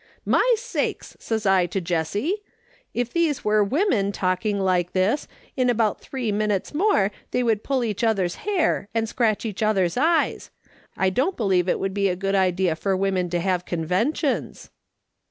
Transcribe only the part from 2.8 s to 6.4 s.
'if these were women talking like this, in about three